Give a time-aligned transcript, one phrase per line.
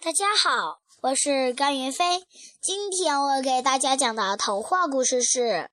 [0.00, 2.24] 大家好，我是甘云飞。
[2.60, 5.40] 今天我给大家讲的童话故事是《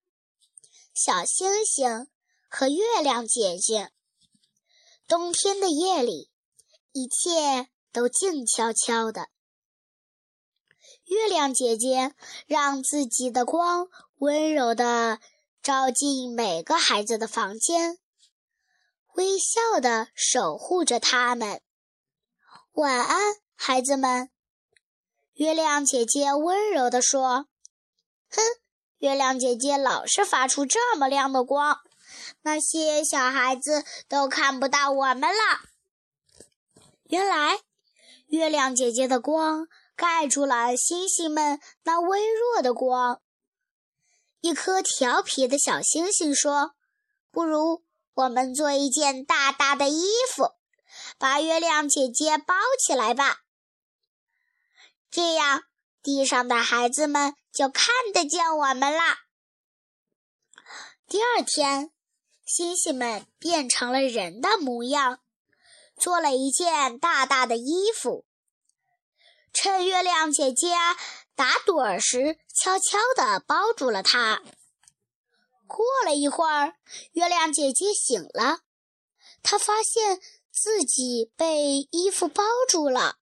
[0.96, 2.08] 小星星
[2.50, 3.84] 和月亮姐姐》。
[5.08, 6.32] 冬天的夜里，
[6.92, 9.30] 一切都静悄悄的。
[11.04, 12.16] 月亮姐姐
[12.48, 15.20] 让自己的光温柔地
[15.62, 18.00] 照进每个孩子的房间，
[19.14, 21.62] 微笑地守护着他们。
[22.74, 23.45] 晚安。
[23.58, 24.30] 孩子们，
[25.34, 27.48] 月亮姐姐温柔地说
[28.30, 28.42] ：“哼，
[29.00, 31.80] 月亮姐姐老是发出这么亮的光，
[32.44, 35.62] 那些小孩子都看不到我们了。”
[37.10, 37.60] 原来，
[38.28, 43.22] 月亮姐姐的光盖住了星星们那微弱的光。
[44.42, 46.76] 一颗调皮的小星星说
[47.32, 47.84] ：“不如
[48.14, 50.52] 我们做一件大大的衣服，
[51.18, 52.54] 把月亮姐姐包
[52.86, 53.40] 起来吧。”
[55.16, 55.64] 这样，
[56.04, 59.20] 地上的孩子们就看得见我们啦。
[61.08, 61.94] 第二天，
[62.44, 65.22] 星星们变成了人的模样，
[65.96, 68.26] 做了一件大大的衣服。
[69.54, 70.74] 趁月亮姐姐
[71.34, 74.42] 打盹时，悄悄地包住了它。
[75.66, 76.76] 过了一会儿，
[77.14, 78.60] 月亮姐姐醒了，
[79.42, 80.20] 她发现
[80.52, 83.16] 自己被衣服包住了。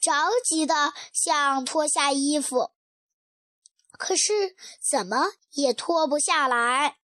[0.00, 2.70] 着急的想脱下衣服，
[3.90, 6.98] 可是怎么也脱不下来。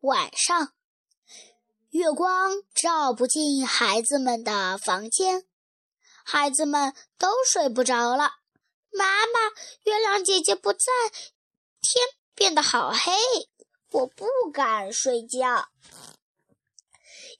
[0.00, 0.74] 晚上，
[1.88, 5.46] 月光照不进孩子们的房间，
[6.22, 8.34] 孩子们都睡不着了。
[8.90, 9.40] 妈妈，
[9.84, 10.78] 月亮姐姐不在，
[11.80, 13.12] 天变得好黑，
[13.90, 15.68] 我不敢睡觉。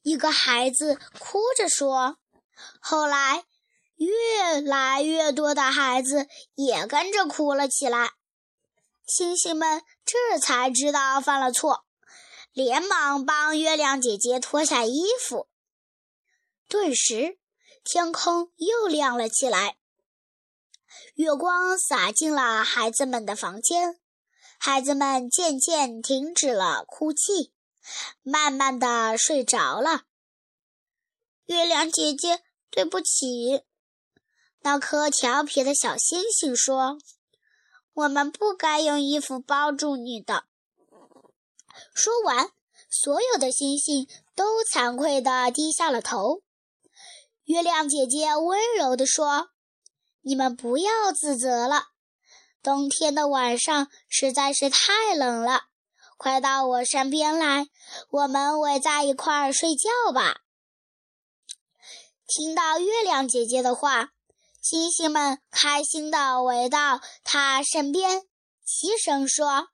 [0.02, 2.16] 一个孩子哭着说
[2.80, 3.44] ：“后来。”
[3.96, 8.12] 越来越多的孩子也跟着哭了起来，
[9.06, 11.84] 星星们这才知道犯了错，
[12.52, 15.48] 连忙帮月亮姐姐脱下衣服。
[16.68, 17.38] 顿时，
[17.84, 19.76] 天空又亮了起来，
[21.14, 24.00] 月光洒进了孩子们的房间，
[24.58, 27.52] 孩子们渐渐停止了哭泣，
[28.22, 30.02] 慢慢的睡着了。
[31.44, 33.62] 月亮姐姐，对不起。
[34.66, 36.96] 那颗调皮的小星星说
[37.92, 40.44] ：“我们不该用衣服包住你的。”
[41.92, 42.50] 说完，
[42.88, 46.40] 所有的星星都惭愧地低下了头。
[47.44, 49.50] 月亮姐姐温柔地说
[50.24, 51.88] ：“你们不要自责了。
[52.62, 55.64] 冬天的晚上实在是太冷了，
[56.16, 57.68] 快到我身边来，
[58.08, 60.40] 我们围在一块儿睡觉吧。”
[62.26, 64.12] 听到月亮姐姐的话。
[64.64, 68.22] 星星们开心地围到他身边，
[68.64, 69.68] 齐声说：“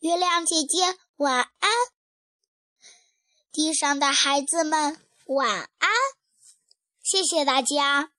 [0.00, 1.70] 月亮姐姐晚安。”
[3.50, 5.90] 地上的孩子们晚安。
[7.02, 8.13] 谢谢大家。